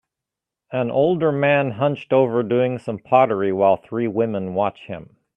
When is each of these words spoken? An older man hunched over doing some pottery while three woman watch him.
An 0.71 0.89
older 0.89 1.31
man 1.31 1.69
hunched 1.73 2.11
over 2.11 2.41
doing 2.41 2.79
some 2.79 2.97
pottery 2.97 3.51
while 3.53 3.75
three 3.77 4.07
woman 4.07 4.55
watch 4.55 4.87
him. 4.87 5.17